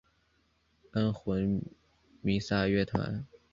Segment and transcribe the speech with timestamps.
[0.93, 1.61] 安魂
[2.23, 3.23] 弥撒乐团。